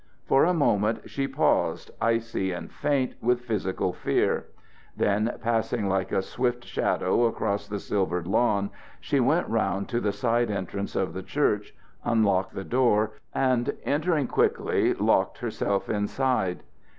[0.25, 4.47] For a moment she paused, icy and faint with physical fear;
[4.97, 10.11] then, passing like a swift shadow across the silvered lawn, she went round to the
[10.11, 16.63] side entrance of the church, unlocked the door, and, entering quickly, locked herself inside.